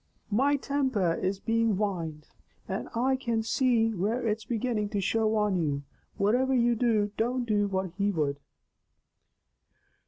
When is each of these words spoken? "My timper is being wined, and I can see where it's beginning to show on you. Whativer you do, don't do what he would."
"My 0.31 0.55
timper 0.57 1.13
is 1.21 1.39
being 1.39 1.77
wined, 1.77 2.25
and 2.67 2.89
I 2.95 3.15
can 3.15 3.43
see 3.43 3.93
where 3.93 4.25
it's 4.27 4.45
beginning 4.45 4.89
to 4.89 4.99
show 4.99 5.35
on 5.35 5.57
you. 5.57 5.83
Whativer 6.19 6.55
you 6.59 6.73
do, 6.73 7.11
don't 7.17 7.45
do 7.45 7.67
what 7.67 7.91
he 7.99 8.09
would." 8.09 8.39